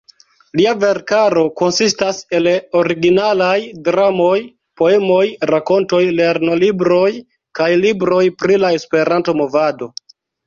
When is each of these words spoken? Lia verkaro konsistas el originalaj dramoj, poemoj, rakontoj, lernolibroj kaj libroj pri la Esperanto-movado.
Lia 0.59 0.71
verkaro 0.83 1.41
konsistas 1.59 2.21
el 2.37 2.49
originalaj 2.79 3.57
dramoj, 3.87 4.37
poemoj, 4.81 5.21
rakontoj, 5.51 6.01
lernolibroj 6.21 7.05
kaj 7.61 7.69
libroj 7.85 8.23
pri 8.41 8.57
la 8.65 8.73
Esperanto-movado. 8.79 9.91